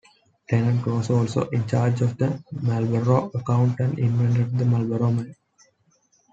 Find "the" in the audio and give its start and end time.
2.17-2.43, 4.57-4.65